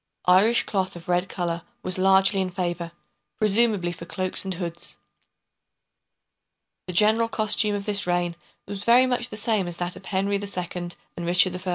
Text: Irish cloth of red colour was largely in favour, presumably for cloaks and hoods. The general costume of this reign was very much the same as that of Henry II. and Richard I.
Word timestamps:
Irish 0.25 0.63
cloth 0.63 0.95
of 0.95 1.07
red 1.07 1.29
colour 1.29 1.61
was 1.83 1.99
largely 1.99 2.41
in 2.41 2.49
favour, 2.49 2.91
presumably 3.37 3.91
for 3.91 4.05
cloaks 4.05 4.43
and 4.43 4.55
hoods. 4.55 4.97
The 6.87 6.93
general 6.93 7.27
costume 7.29 7.75
of 7.75 7.85
this 7.85 8.07
reign 8.07 8.35
was 8.65 8.83
very 8.83 9.05
much 9.05 9.29
the 9.29 9.37
same 9.37 9.67
as 9.67 9.77
that 9.77 9.95
of 9.95 10.05
Henry 10.07 10.37
II. 10.37 10.65
and 10.75 10.91
Richard 11.19 11.55
I. 11.67 11.69